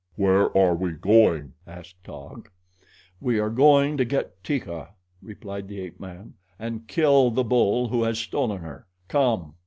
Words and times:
"Where 0.15 0.57
are 0.57 0.73
we 0.73 0.93
going?" 0.93 1.53
asked 1.67 2.03
Taug. 2.03 2.49
"We 3.19 3.37
are 3.37 3.51
going 3.51 3.97
to 3.97 4.03
get 4.05 4.43
Teeka," 4.43 4.95
replied 5.21 5.67
the 5.67 5.79
ape 5.79 5.99
man, 5.99 6.33
"and 6.57 6.87
kill 6.87 7.29
the 7.29 7.43
bull 7.43 7.89
who 7.89 8.01
has 8.01 8.17
stolen 8.17 8.61
her. 8.61 8.87
Come!" 9.07 9.57